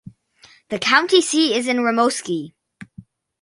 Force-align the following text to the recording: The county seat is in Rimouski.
The 0.69 0.79
county 0.79 1.21
seat 1.21 1.55
is 1.55 1.67
in 1.67 1.77
Rimouski. 1.77 2.55